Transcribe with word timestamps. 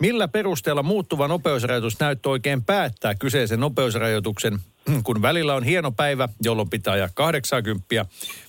millä 0.00 0.28
perusteella 0.28 0.82
muuttuva 0.82 1.28
nopeusrajoitusnäyttö 1.28 2.30
oikein 2.30 2.64
päättää 2.64 3.14
kyseisen 3.14 3.60
nopeusrajoituksen, 3.60 4.58
kun 5.04 5.22
välillä 5.22 5.54
on 5.54 5.64
hieno 5.64 5.92
päivä, 5.92 6.28
jolloin 6.42 6.70
pitää 6.70 6.92
ajaa 6.92 7.08
80, 7.14 8.06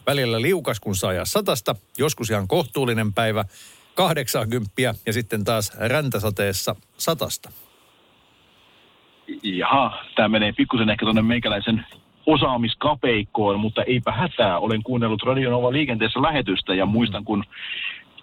välillä 0.07 0.41
liukas, 0.41 0.79
kun 0.79 0.95
saa 0.95 1.09
ajaa 1.09 1.25
satasta, 1.25 1.75
joskus 1.97 2.29
ihan 2.29 2.47
kohtuullinen 2.47 3.13
päivä, 3.13 3.45
80 3.95 4.71
ja 5.05 5.13
sitten 5.13 5.43
taas 5.43 5.71
räntäsateessa 5.79 6.75
satasta. 6.97 7.51
Jaha, 9.43 10.03
tämä 10.15 10.27
menee 10.27 10.53
pikkusen 10.57 10.89
ehkä 10.89 11.05
tuonne 11.05 11.21
meikäläisen 11.21 11.85
osaamiskapeikkoon, 12.25 13.59
mutta 13.59 13.83
eipä 13.83 14.11
hätää. 14.11 14.59
Olen 14.59 14.83
kuunnellut 14.83 15.23
Radionova 15.23 15.71
liikenteessä 15.71 16.21
lähetystä 16.21 16.75
ja 16.75 16.85
muistan, 16.85 17.25
kun 17.25 17.43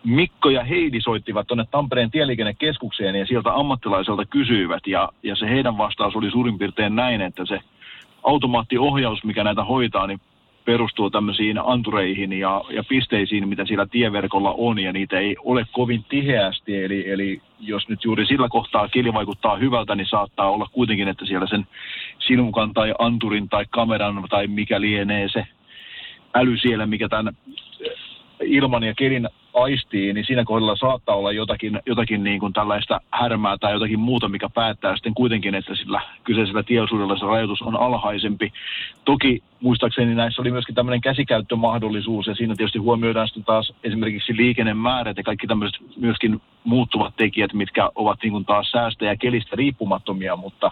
Mikko 0.09 0.51
ja 0.51 0.64
Heidi 0.64 1.01
soittivat 1.01 1.47
tuonne 1.47 1.64
Tampereen 1.70 2.11
tieliikennekeskukseen 2.11 3.14
ja 3.14 3.27
sieltä 3.27 3.55
ammattilaiselta 3.55 4.25
kysyivät. 4.25 4.87
Ja, 4.87 5.09
ja 5.23 5.37
se 5.37 5.48
heidän 5.48 5.78
vastaus 5.78 6.17
oli 6.17 6.31
suurin 6.31 6.59
piirtein 6.59 6.97
näin, 6.97 7.20
että 7.20 7.47
se 7.47 7.61
automaattiohjaus, 8.23 9.25
mikä 9.25 9.45
näitä 9.45 9.65
hoitaa, 9.65 10.06
niin 10.06 10.20
perustuu 10.65 11.11
tämmöisiin 11.11 11.59
antureihin 11.65 12.33
ja, 12.33 12.65
ja 12.70 12.84
pisteisiin, 12.89 13.48
mitä 13.48 13.65
siellä 13.67 13.87
tieverkolla 13.87 14.55
on, 14.59 14.78
ja 14.78 14.92
niitä 14.92 15.19
ei 15.19 15.37
ole 15.45 15.67
kovin 15.73 16.05
tiheästi. 16.09 16.84
Eli, 16.84 17.11
eli 17.11 17.43
jos 17.61 17.89
nyt 17.89 18.05
juuri 18.05 18.27
sillä 18.27 18.48
kohtaa 18.48 18.89
keli 18.89 19.12
vaikuttaa 19.12 19.56
hyvältä, 19.56 19.95
niin 19.95 20.06
saattaa 20.06 20.50
olla 20.50 20.69
kuitenkin, 20.72 21.09
että 21.09 21.27
siellä 21.27 21.47
sen 21.47 21.67
sinukan 22.19 22.75
tai 22.75 22.95
anturin 22.98 23.48
tai 23.48 23.65
kameran 23.70 24.25
tai 24.31 24.47
mikä 24.47 24.81
lienee 24.81 25.28
se 25.33 25.47
äly 26.34 26.56
siellä, 26.59 26.87
mikä 26.87 27.09
tämän 27.09 27.37
ilman 28.41 28.83
ja 28.83 28.95
kelin 28.95 29.28
aistii, 29.62 30.12
niin 30.12 30.27
siinä 30.27 30.45
kohdalla 30.45 30.77
saattaa 30.77 31.17
olla 31.17 31.33
jotakin, 31.33 31.81
jotakin 31.87 32.25
niin 32.25 32.41
kuin 32.41 32.53
tällaista 32.53 33.01
härmää 33.12 33.56
tai 33.59 33.73
jotakin 33.73 34.00
muuta, 34.00 34.28
mikä 34.28 34.48
päättää 34.55 34.97
sitten 34.97 35.15
kuitenkin, 35.15 35.55
että 35.55 35.75
sillä 35.75 36.00
kyseisellä 36.25 36.62
tieosuudella 36.62 37.19
se 37.19 37.27
rajoitus 37.27 37.62
on 37.62 37.81
alhaisempi. 37.81 38.53
Toki 39.05 39.42
muistaakseni 39.61 40.15
näissä 40.15 40.42
oli 40.42 40.50
myöskin 40.50 40.75
tämmöinen 40.75 41.00
käsikäyttömahdollisuus 41.00 42.27
ja 42.27 42.34
siinä 42.34 42.55
tietysti 42.56 42.78
huomioidaan 42.78 43.28
sitten 43.28 43.45
taas 43.45 43.73
esimerkiksi 43.84 44.37
liikennemäärät 44.37 45.17
ja 45.17 45.23
kaikki 45.23 45.47
tämmöiset 45.47 45.81
myöskin 45.97 46.41
muuttuvat 46.65 47.17
tekijät, 47.17 47.53
mitkä 47.53 47.91
ovat 47.95 48.19
niin 48.22 48.33
kuin 48.33 48.45
taas 48.45 48.70
säästä 48.70 49.05
ja 49.05 49.17
kelistä 49.17 49.56
riippumattomia, 49.56 50.37
mutta 50.37 50.70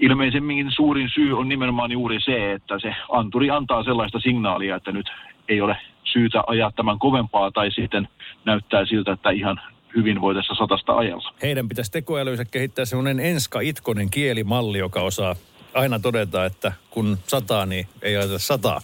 ilmeisemmin 0.00 0.70
suurin 0.70 1.10
syy 1.14 1.38
on 1.38 1.48
nimenomaan 1.48 1.92
juuri 1.92 2.20
se, 2.20 2.52
että 2.52 2.78
se 2.78 2.94
anturi 3.12 3.50
antaa 3.50 3.84
sellaista 3.84 4.20
signaalia, 4.20 4.76
että 4.76 4.92
nyt 4.92 5.10
ei 5.48 5.60
ole 5.60 5.76
syytä 6.04 6.42
ajaa 6.46 6.72
tämän 6.76 6.98
kovempaa 6.98 7.50
tai 7.50 7.70
sitten 7.70 8.08
näyttää 8.44 8.86
siltä, 8.86 9.12
että 9.12 9.30
ihan 9.30 9.60
hyvin 9.96 10.20
voi 10.20 10.34
tässä 10.34 10.54
satasta 10.58 10.96
ajalla. 10.96 11.34
Heidän 11.42 11.68
pitäisi 11.68 11.92
tekoälynsä 11.92 12.44
kehittää 12.44 12.84
semmoinen 12.84 13.20
Enska 13.20 13.60
Itkonen 13.60 14.10
kielimalli, 14.10 14.78
joka 14.78 15.00
osaa 15.00 15.36
aina 15.74 15.98
todeta, 15.98 16.44
että 16.44 16.72
kun 16.90 17.18
sataa, 17.26 17.66
niin 17.66 17.86
ei 18.02 18.16
ajata 18.16 18.38
sataa. 18.38 18.80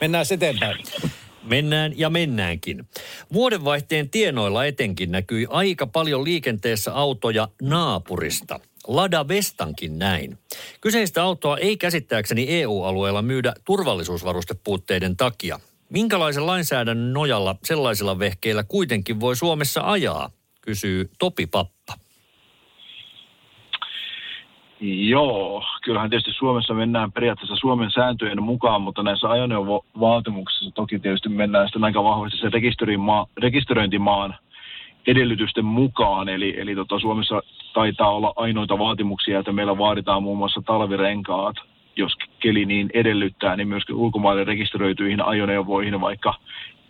Mennään 0.00 0.24
eteenpäin. 0.30 0.76
Mennään 1.42 1.98
ja 1.98 2.10
mennäänkin. 2.10 2.88
Vuodenvaihteen 3.32 4.10
tienoilla 4.10 4.64
etenkin 4.64 5.12
näkyi 5.12 5.46
aika 5.50 5.86
paljon 5.86 6.24
liikenteessä 6.24 6.94
autoja 6.94 7.48
naapurista. 7.62 8.60
Lada 8.86 9.28
Vestankin 9.28 9.98
näin. 9.98 10.38
Kyseistä 10.80 11.22
autoa 11.22 11.58
ei 11.58 11.76
käsittääkseni 11.76 12.46
EU-alueella 12.48 13.22
myydä 13.22 13.54
turvallisuusvarustepuutteiden 13.64 15.16
takia. 15.16 15.60
Minkälaisen 15.90 16.46
lainsäädännön 16.46 17.12
nojalla 17.12 17.54
sellaisilla 17.64 18.18
vehkeillä 18.18 18.64
kuitenkin 18.64 19.20
voi 19.20 19.36
Suomessa 19.36 19.80
ajaa, 19.84 20.30
kysyy 20.62 21.10
Topi 21.18 21.46
Pappa. 21.46 21.94
Joo, 24.80 25.64
kyllähän 25.84 26.10
tietysti 26.10 26.32
Suomessa 26.32 26.74
mennään 26.74 27.12
periaatteessa 27.12 27.56
Suomen 27.56 27.90
sääntöjen 27.90 28.42
mukaan, 28.42 28.82
mutta 28.82 29.02
näissä 29.02 29.30
ajoneuvovaatimuksissa 29.30 30.70
toki 30.74 30.98
tietysti 30.98 31.28
mennään 31.28 31.66
sitten 31.66 31.84
aika 31.84 32.04
vahvasti 32.04 32.38
se 32.38 32.50
rekisteröintimaan 33.40 34.34
edellytysten 35.06 35.64
mukaan. 35.64 36.28
Eli, 36.28 36.60
eli 36.60 36.74
tota, 36.74 36.98
Suomessa 36.98 37.42
taitaa 37.74 38.10
olla 38.10 38.32
ainoita 38.36 38.78
vaatimuksia, 38.78 39.38
että 39.38 39.52
meillä 39.52 39.78
vaaditaan 39.78 40.22
muun 40.22 40.38
muassa 40.38 40.62
talvirenkaat, 40.66 41.56
jos 42.00 42.16
keli 42.40 42.66
niin 42.66 42.90
edellyttää, 42.94 43.56
niin 43.56 43.68
myöskin 43.68 43.96
ulkomaille 43.96 44.44
rekisteröityihin 44.44 45.24
ajoneuvoihin, 45.24 46.00
vaikka 46.00 46.34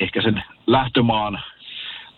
ehkä 0.00 0.22
sen 0.22 0.42
lähtömaan 0.66 1.40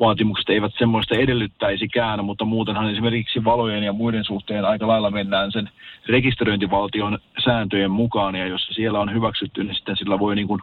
vaatimukset 0.00 0.50
eivät 0.50 0.72
semmoista 0.78 1.14
edellyttäisikään, 1.14 2.24
mutta 2.24 2.44
muutenhan 2.44 2.90
esimerkiksi 2.90 3.44
valojen 3.44 3.82
ja 3.82 3.92
muiden 3.92 4.24
suhteen 4.24 4.64
aika 4.64 4.86
lailla 4.86 5.10
mennään 5.10 5.52
sen 5.52 5.70
rekisteröintivaltion 6.06 7.18
sääntöjen 7.44 7.90
mukaan, 7.90 8.34
ja 8.34 8.46
jos 8.46 8.66
siellä 8.66 9.00
on 9.00 9.14
hyväksytty, 9.14 9.64
niin 9.64 9.74
sitten 9.74 9.96
sillä 9.96 10.18
voi 10.18 10.34
niin 10.34 10.48
kuin 10.48 10.62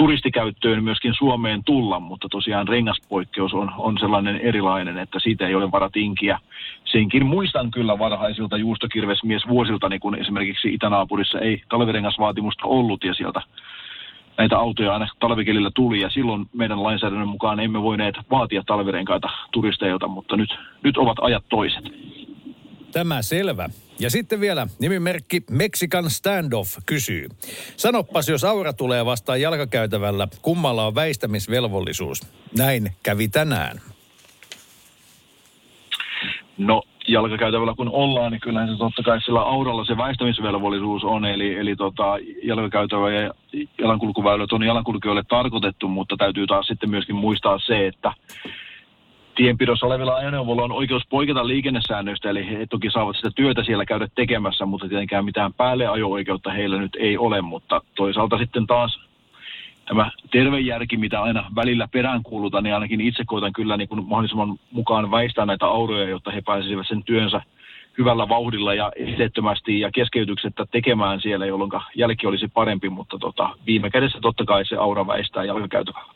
turistikäyttöön 0.00 0.84
myöskin 0.84 1.14
Suomeen 1.14 1.64
tulla, 1.64 2.00
mutta 2.00 2.28
tosiaan 2.30 2.68
rengaspoikkeus 2.68 3.54
on, 3.54 3.72
on 3.78 3.98
sellainen 4.00 4.36
erilainen, 4.36 4.98
että 4.98 5.18
siitä 5.20 5.46
ei 5.46 5.54
ole 5.54 5.70
vara 5.70 5.90
tinkiä. 5.90 6.38
Senkin 6.84 7.26
muistan 7.26 7.70
kyllä 7.70 7.98
varhaisilta 7.98 8.56
juustokirvesmies 8.56 9.48
vuosilta, 9.48 9.88
niin 9.88 10.00
kun 10.00 10.18
esimerkiksi 10.18 10.74
itänaapurissa 10.74 11.40
ei 11.40 11.62
talvirengasvaatimusta 11.68 12.66
ollut 12.66 13.04
ja 13.04 13.14
sieltä 13.14 13.40
näitä 14.38 14.58
autoja 14.58 14.92
aina 14.92 15.08
talvikelillä 15.18 15.70
tuli 15.74 16.00
ja 16.00 16.10
silloin 16.10 16.46
meidän 16.52 16.82
lainsäädännön 16.82 17.28
mukaan 17.28 17.60
emme 17.60 17.82
voineet 17.82 18.14
vaatia 18.30 18.62
talvirenkaita 18.66 19.28
turisteilta, 19.52 20.08
mutta 20.08 20.36
nyt, 20.36 20.58
nyt 20.82 20.96
ovat 20.96 21.16
ajat 21.20 21.44
toiset. 21.48 21.84
Tämä 22.92 23.22
selvä. 23.22 23.68
Ja 23.98 24.10
sitten 24.10 24.40
vielä 24.40 24.66
nimimerkki 24.78 25.42
Mexican 25.50 26.10
Standoff 26.10 26.78
kysyy. 26.86 27.28
Sanoppas, 27.76 28.28
jos 28.28 28.44
aura 28.44 28.72
tulee 28.72 29.06
vastaan 29.06 29.40
jalkakäytävällä, 29.40 30.28
kummalla 30.42 30.86
on 30.86 30.94
väistämisvelvollisuus? 30.94 32.22
Näin 32.58 32.90
kävi 33.02 33.28
tänään. 33.28 33.80
No 36.58 36.82
jalkakäytävällä 37.08 37.74
kun 37.76 37.88
ollaan, 37.88 38.32
niin 38.32 38.40
kyllähän 38.40 38.68
se 38.68 38.78
totta 38.78 39.02
kai 39.02 39.20
sillä 39.20 39.40
auralla 39.40 39.84
se 39.84 39.96
väistämisvelvollisuus 39.96 41.04
on, 41.04 41.24
eli, 41.24 41.54
eli 41.54 41.76
tota, 41.76 42.04
jalkakäytävä 42.42 43.10
ja 43.10 43.34
jalankulkuväylät 43.78 44.52
on 44.52 44.62
jalankulkijoille 44.62 45.22
tarkoitettu, 45.28 45.88
mutta 45.88 46.16
täytyy 46.16 46.46
taas 46.46 46.66
sitten 46.66 46.90
myöskin 46.90 47.16
muistaa 47.16 47.58
se, 47.58 47.86
että 47.86 48.12
tienpidossa 49.40 49.86
olevilla 49.86 50.14
ajoneuvoilla 50.14 50.62
on 50.62 50.72
oikeus 50.72 51.02
poiketa 51.08 51.46
liikennesäännöistä, 51.46 52.30
eli 52.30 52.46
he 52.46 52.66
toki 52.66 52.90
saavat 52.90 53.16
sitä 53.16 53.30
työtä 53.34 53.64
siellä 53.64 53.84
käydä 53.84 54.08
tekemässä, 54.14 54.66
mutta 54.66 54.88
tietenkään 54.88 55.24
mitään 55.24 55.54
päälleajo-oikeutta 55.54 56.50
heillä 56.50 56.78
nyt 56.78 56.96
ei 57.00 57.18
ole, 57.18 57.42
mutta 57.42 57.80
toisaalta 57.96 58.38
sitten 58.38 58.66
taas 58.66 59.00
tämä 59.88 60.10
terve 60.30 60.60
järki, 60.60 60.96
mitä 60.96 61.22
aina 61.22 61.50
välillä 61.56 61.88
peräänkuulutan, 61.92 62.64
niin 62.64 62.74
ainakin 62.74 63.00
itse 63.00 63.24
koitan 63.26 63.52
kyllä 63.52 63.76
niin 63.76 63.88
kuin 63.88 64.04
mahdollisimman 64.04 64.58
mukaan 64.70 65.10
väistää 65.10 65.46
näitä 65.46 65.66
auroja, 65.66 66.08
jotta 66.08 66.30
he 66.30 66.42
pääsisivät 66.46 66.86
sen 66.88 67.02
työnsä 67.04 67.42
hyvällä 67.98 68.28
vauhdilla 68.28 68.74
ja 68.74 68.92
esteettömästi 68.96 69.80
ja 69.80 69.90
keskeytyksettä 69.94 70.66
tekemään 70.70 71.20
siellä, 71.20 71.46
jolloin 71.46 71.70
jälki 71.94 72.26
olisi 72.26 72.48
parempi, 72.48 72.88
mutta 72.88 73.18
tota, 73.18 73.50
viime 73.66 73.90
kädessä 73.90 74.18
totta 74.22 74.44
kai 74.44 74.64
se 74.64 74.76
aura 74.76 75.06
väistää 75.06 75.44
jalkakäytävällä. 75.44 76.12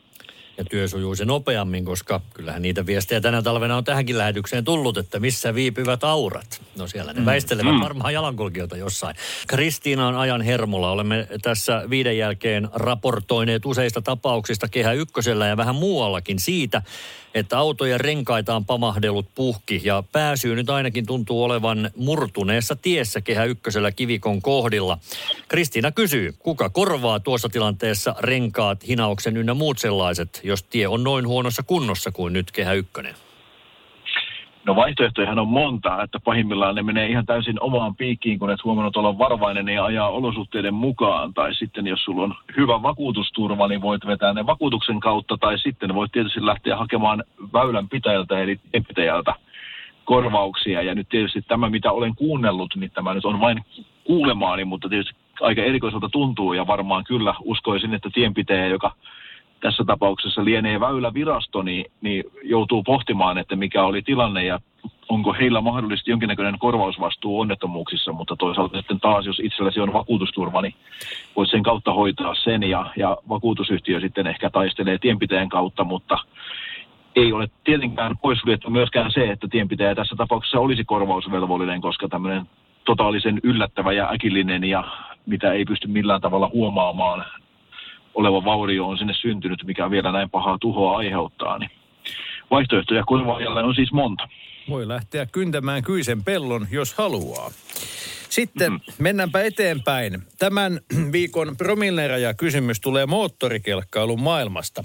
Ja 0.57 0.65
työ 0.65 0.87
sujuu 0.87 1.15
se 1.15 1.25
nopeammin, 1.25 1.85
koska 1.85 2.21
kyllähän 2.33 2.61
niitä 2.61 2.85
viestejä 2.85 3.21
tänä 3.21 3.41
talvena 3.41 3.77
on 3.77 3.83
tähänkin 3.83 4.17
lähetykseen 4.17 4.65
tullut, 4.65 4.97
että 4.97 5.19
missä 5.19 5.55
viipyvät 5.55 6.03
aurat. 6.03 6.61
No 6.77 6.87
siellä 6.87 7.13
ne 7.13 7.19
mm. 7.19 7.25
väistelevät 7.25 7.73
mm. 7.73 7.81
varmaan 7.81 8.13
jalankulkijoita 8.13 8.77
jossain. 8.77 9.15
Kristiina 9.47 10.07
on 10.07 10.15
ajan 10.15 10.41
hermolla. 10.41 10.91
Olemme 10.91 11.27
tässä 11.41 11.83
viiden 11.89 12.17
jälkeen 12.17 12.69
raportoineet 12.73 13.65
useista 13.65 14.01
tapauksista 14.01 14.67
Kehä 14.67 14.93
Ykkösellä 14.93 15.47
ja 15.47 15.57
vähän 15.57 15.75
muuallakin 15.75 16.39
siitä, 16.39 16.81
että 17.35 17.57
autojen 17.57 17.99
renkaita 17.99 18.55
on 18.55 18.65
pamahdellut 18.65 19.25
puhki 19.35 19.81
ja 19.83 20.03
pääsyy 20.11 20.55
nyt 20.55 20.69
ainakin 20.69 21.05
tuntuu 21.05 21.43
olevan 21.43 21.91
murtuneessa 21.95 22.75
tiessä 22.75 23.21
Kehä 23.21 23.43
Ykkösellä 23.43 23.91
kivikon 23.91 24.41
kohdilla. 24.41 24.97
Kristiina 25.47 25.91
kysyy, 25.91 26.35
kuka 26.39 26.69
korvaa 26.69 27.19
tuossa 27.19 27.49
tilanteessa 27.49 28.15
renkaat, 28.19 28.87
hinauksen 28.87 29.37
ynnä 29.37 29.53
muut 29.53 29.79
sellaiset, 29.79 30.41
jos 30.43 30.63
tie 30.63 30.87
on 30.87 31.03
noin 31.03 31.27
huonossa 31.27 31.63
kunnossa 31.63 32.11
kuin 32.11 32.33
nyt 32.33 32.51
Kehä 32.51 32.73
Ykkönen? 32.73 33.15
No 34.65 34.75
vaihtoehtojahan 34.75 35.39
on 35.39 35.47
monta, 35.47 36.03
että 36.03 36.19
pahimmillaan 36.19 36.75
ne 36.75 36.83
menee 36.83 37.07
ihan 37.07 37.25
täysin 37.25 37.61
omaan 37.61 37.95
piikkiin, 37.95 38.39
kun 38.39 38.51
et 38.51 38.63
huomannut 38.63 38.97
olla 38.97 39.17
varovainen 39.17 39.69
ja 39.69 39.85
ajaa 39.85 40.09
olosuhteiden 40.09 40.73
mukaan. 40.73 41.33
Tai 41.33 41.55
sitten 41.55 41.87
jos 41.87 42.03
sulla 42.03 42.23
on 42.23 42.35
hyvä 42.57 42.81
vakuutusturva, 42.81 43.67
niin 43.67 43.81
voit 43.81 44.05
vetää 44.05 44.33
ne 44.33 44.45
vakuutuksen 44.45 44.99
kautta. 44.99 45.37
Tai 45.37 45.59
sitten 45.59 45.95
voit 45.95 46.11
tietysti 46.11 46.45
lähteä 46.45 46.77
hakemaan 46.77 47.23
väylän 47.53 47.89
pitäjältä 47.89 48.39
eli 48.39 48.59
pitäjältä 48.87 49.33
korvauksia. 50.05 50.81
Ja 50.81 50.95
nyt 50.95 51.09
tietysti 51.09 51.41
tämä, 51.41 51.69
mitä 51.69 51.91
olen 51.91 52.15
kuunnellut, 52.15 52.75
niin 52.75 52.91
tämä 52.91 53.13
nyt 53.13 53.25
on 53.25 53.39
vain 53.39 53.65
kuulemaani, 54.03 54.65
mutta 54.65 54.89
tietysti 54.89 55.15
aika 55.41 55.61
erikoiselta 55.61 56.09
tuntuu 56.09 56.53
ja 56.53 56.67
varmaan 56.67 57.03
kyllä 57.03 57.35
uskoisin, 57.43 57.93
että 57.93 58.09
tienpitäjä, 58.13 58.67
joka 58.67 58.91
tässä 59.59 59.83
tapauksessa 59.83 60.45
lienee 60.45 60.79
väylävirasto, 60.79 61.61
niin, 61.61 61.85
niin 62.01 62.23
joutuu 62.43 62.83
pohtimaan, 62.83 63.37
että 63.37 63.55
mikä 63.55 63.83
oli 63.83 64.01
tilanne 64.01 64.45
ja 64.45 64.59
onko 65.09 65.33
heillä 65.33 65.61
mahdollisesti 65.61 66.11
jonkinnäköinen 66.11 66.59
korvausvastuu 66.59 67.39
onnettomuuksissa, 67.39 68.11
mutta 68.11 68.35
toisaalta 68.35 68.77
sitten 68.77 68.99
taas, 68.99 69.25
jos 69.25 69.39
itselläsi 69.39 69.79
on 69.79 69.93
vakuutusturva, 69.93 70.61
niin 70.61 70.75
voit 71.35 71.49
sen 71.49 71.63
kautta 71.63 71.93
hoitaa 71.93 72.35
sen 72.35 72.63
ja, 72.63 72.85
ja 72.97 73.17
vakuutusyhtiö 73.29 73.99
sitten 73.99 74.27
ehkä 74.27 74.49
taistelee 74.49 74.97
tienpitäjän 74.97 75.49
kautta, 75.49 75.83
mutta 75.83 76.17
ei 77.15 77.33
ole 77.33 77.47
tietenkään 77.63 78.17
poissuljettu 78.17 78.69
myöskään 78.69 79.11
se, 79.11 79.31
että 79.31 79.47
tienpitäjä 79.47 79.95
tässä 79.95 80.15
tapauksessa 80.15 80.59
olisi 80.59 80.83
korvausvelvollinen, 80.83 81.81
koska 81.81 82.07
tämmöinen 82.07 82.45
totaalisen 82.85 83.39
yllättävä 83.43 83.91
ja 83.91 84.09
äkillinen 84.09 84.63
ja 84.63 84.83
mitä 85.25 85.51
ei 85.53 85.65
pysty 85.65 85.87
millään 85.87 86.21
tavalla 86.21 86.49
huomaamaan 86.53 87.25
oleva 88.15 88.45
vaurio 88.45 88.87
on 88.87 88.97
sinne 88.97 89.13
syntynyt, 89.21 89.63
mikä 89.63 89.91
vielä 89.91 90.11
näin 90.11 90.29
pahaa 90.29 90.57
tuhoa 90.57 90.97
aiheuttaa, 90.97 91.57
niin 91.57 91.69
vaihtoehtoja 92.51 93.03
korvaajalle 93.03 93.63
on 93.63 93.75
siis 93.75 93.91
monta. 93.91 94.27
Voi 94.69 94.87
lähteä 94.87 95.25
kyntämään 95.25 95.83
kyisen 95.83 96.23
pellon, 96.23 96.67
jos 96.71 96.93
haluaa. 96.93 97.51
Sitten 98.29 98.71
mm. 98.71 98.79
mennäänpä 98.97 99.41
eteenpäin. 99.41 100.23
Tämän 100.39 100.79
viikon 101.11 101.57
promilleraja 101.57 102.33
kysymys 102.33 102.79
tulee 102.79 103.05
moottorikelkkailun 103.05 104.21
maailmasta. 104.21 104.83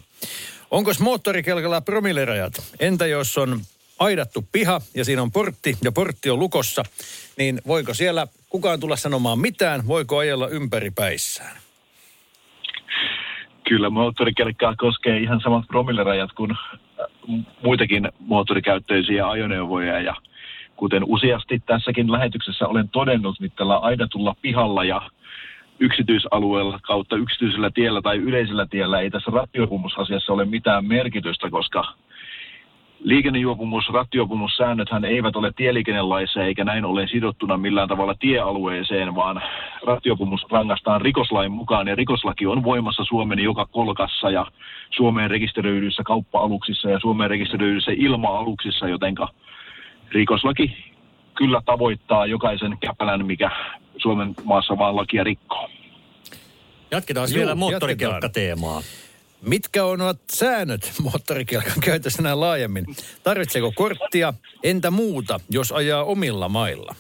Onko 0.70 0.92
moottorikelkalla 1.00 1.80
promillerajat? 1.80 2.52
Entä 2.80 3.06
jos 3.06 3.38
on 3.38 3.60
aidattu 3.98 4.44
piha 4.52 4.80
ja 4.94 5.04
siinä 5.04 5.22
on 5.22 5.32
portti 5.32 5.76
ja 5.84 5.92
portti 5.92 6.30
on 6.30 6.38
lukossa, 6.38 6.82
niin 7.36 7.60
voiko 7.66 7.94
siellä 7.94 8.26
kukaan 8.48 8.80
tulla 8.80 8.96
sanomaan 8.96 9.38
mitään? 9.38 9.86
Voiko 9.86 10.18
ajella 10.18 10.48
ympäripäissään? 10.48 11.56
Kyllä 13.70 13.90
moottorikelkkaa 13.90 14.74
koskee 14.76 15.18
ihan 15.18 15.40
samat 15.40 15.66
promillerajat 15.66 16.32
kuin 16.32 16.50
äh, 16.50 17.06
muitakin 17.62 18.08
moottorikäyttöisiä 18.18 19.28
ajoneuvoja. 19.28 20.00
Ja 20.00 20.14
kuten 20.76 21.02
useasti 21.06 21.62
tässäkin 21.66 22.12
lähetyksessä 22.12 22.68
olen 22.68 22.88
todennut, 22.88 23.40
niin 23.40 23.52
tällä 23.56 23.76
aidatulla 23.76 24.34
pihalla 24.42 24.84
ja 24.84 25.02
yksityisalueella 25.80 26.78
kautta 26.82 27.16
yksityisellä 27.16 27.70
tiellä 27.74 28.02
tai 28.02 28.16
yleisellä 28.16 28.66
tiellä 28.70 29.00
ei 29.00 29.10
tässä 29.10 29.30
rattijuopumusasiassa 29.34 30.32
ole 30.32 30.44
mitään 30.44 30.84
merkitystä, 30.84 31.50
koska 31.50 31.84
liikennejuopumus, 33.00 33.88
rattijuopumussäännöthän 33.92 35.04
eivät 35.04 35.36
ole 35.36 35.52
tieliikennelaissa 35.56 36.44
eikä 36.44 36.64
näin 36.64 36.84
ole 36.84 37.06
sidottuna 37.06 37.56
millään 37.56 37.88
tavalla 37.88 38.14
tiealueeseen, 38.14 39.14
vaan 39.14 39.42
rattijuopumus 39.86 40.46
rangaistaan 40.50 41.00
rikoslain 41.00 41.52
mukaan 41.52 41.88
ja 41.88 41.94
rikoslaki 41.94 42.46
on 42.46 42.64
voimassa 42.64 43.04
Suomen 43.04 43.38
joka 43.38 43.66
kolkassa 43.66 44.30
ja 44.30 44.46
Suomeen 44.90 45.30
rekisteröidyissä 45.30 46.02
kauppa-aluksissa 46.02 46.90
ja 46.90 47.00
Suomeen 47.00 47.30
rekisteröidyissä 47.30 47.92
ilma-aluksissa, 47.96 48.88
jotenka 48.88 49.28
rikoslaki 50.10 50.76
kyllä 51.34 51.62
tavoittaa 51.66 52.26
jokaisen 52.26 52.78
käpälän, 52.80 53.26
mikä 53.26 53.50
Suomen 53.96 54.34
maassa 54.44 54.78
vaan 54.78 54.96
lakia 54.96 55.24
rikkoo. 55.24 55.68
Jatketaan 56.90 57.28
Juu, 57.30 57.38
vielä 57.38 57.54
moottorikelkkateemaa. 57.54 58.82
Mitkä 59.42 59.84
ovat 59.84 60.18
säännöt 60.32 60.92
moottorikelkan 61.02 61.80
käytössä 61.84 62.22
näin 62.22 62.40
laajemmin? 62.40 62.84
Tarvitseeko 63.22 63.72
korttia? 63.74 64.34
Entä 64.64 64.90
muuta, 64.90 65.40
jos 65.50 65.72
ajaa 65.72 66.04
omilla 66.04 66.48
mailla? 66.48 66.94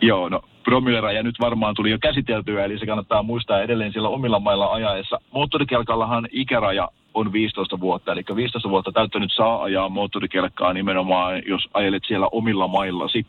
Joo, 0.00 0.28
no 0.28 0.42
promilleraja 0.64 1.22
nyt 1.22 1.40
varmaan 1.40 1.74
tuli 1.74 1.90
jo 1.90 1.98
käsiteltyä, 1.98 2.64
eli 2.64 2.78
se 2.78 2.86
kannattaa 2.86 3.22
muistaa 3.22 3.62
edelleen 3.62 3.92
siellä 3.92 4.08
omilla 4.08 4.38
mailla 4.38 4.72
ajaessa. 4.72 5.18
Moottorikelkallahan 5.30 6.28
ikäraja 6.30 6.88
on 7.14 7.32
15 7.32 7.80
vuotta, 7.80 8.12
eli 8.12 8.24
15 8.36 8.70
vuotta 8.70 8.92
täyttänyt 8.92 9.32
saa 9.36 9.62
ajaa 9.62 9.88
moottorikelkkaa 9.88 10.72
nimenomaan, 10.72 11.42
jos 11.46 11.68
ajelet 11.74 12.02
siellä 12.06 12.28
omilla 12.32 12.68
maillasi. 12.68 13.26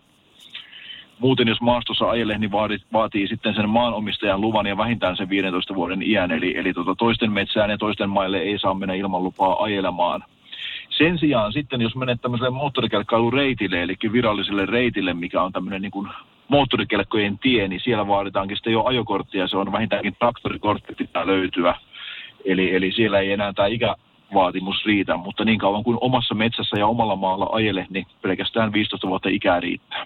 Muuten 1.20 1.48
jos 1.48 1.62
maastossa 1.62 2.10
ajelee, 2.10 2.38
niin 2.38 2.52
vaatii, 2.52 2.78
vaatii 2.94 3.28
sitten 3.28 3.56
sen 3.56 3.70
maanomistajan 3.70 4.42
luvan 4.42 4.66
ja 4.66 4.78
vähintään 4.78 5.18
sen 5.18 5.30
15 5.30 5.76
vuoden 5.76 6.04
iän. 6.04 6.32
Eli, 6.32 6.58
eli 6.58 6.74
tota, 6.74 6.96
toisten 6.96 7.32
metsään 7.32 7.70
ja 7.70 7.78
toisten 7.78 8.10
maille 8.10 8.38
ei 8.38 8.60
saa 8.60 8.74
mennä 8.74 8.94
ilman 8.94 9.24
lupaa 9.24 9.64
ajelemaan. 9.64 10.24
Sen 10.90 11.20
sijaan 11.20 11.54
sitten, 11.54 11.82
jos 11.82 11.96
menet 11.96 12.22
tämmöiselle 12.22 12.50
moottorikelkkailureitille, 12.50 13.84
eli 13.84 13.96
viralliselle 14.12 14.66
reitille, 14.66 15.14
mikä 15.14 15.42
on 15.42 15.52
tämmöinen 15.52 15.82
niin 15.82 15.92
kuin 15.92 16.10
moottorikelkkojen 16.48 17.40
tie, 17.40 17.68
niin 17.68 17.82
siellä 17.84 18.08
vaaditaankin 18.08 18.58
sitten 18.58 18.74
jo 18.74 18.84
ajokorttia. 18.84 19.48
Se 19.48 19.58
on 19.58 19.72
vähintäänkin 19.72 20.16
traktorikortti 20.20 20.96
pitää 20.96 21.28
löytyä. 21.28 21.76
Eli, 22.46 22.76
eli 22.76 22.92
siellä 22.92 23.20
ei 23.20 23.32
enää 23.32 23.54
tämä 23.54 23.68
ikä 23.68 23.96
vaatimus 24.34 24.86
riitä, 24.86 25.18
mutta 25.18 25.46
niin 25.46 25.60
kauan 25.60 25.84
kuin 25.84 25.98
omassa 26.02 26.36
metsässä 26.36 26.80
ja 26.80 26.88
omalla 26.88 27.16
maalla 27.16 27.50
ajele, 27.52 27.88
niin 27.90 28.06
pelkästään 28.22 28.74
15 28.74 29.08
vuotta 29.08 29.30
ikää 29.30 29.60
riittää. 29.60 30.06